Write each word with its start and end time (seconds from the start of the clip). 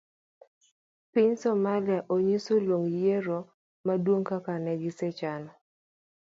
Piny 1.11 1.33
somalia 1.41 1.99
onyis 2.15 2.45
oluong 2.55 2.87
yiero 2.95 3.39
maduong' 3.85 4.27
kaka 4.29 4.53
negisechano. 4.63 5.51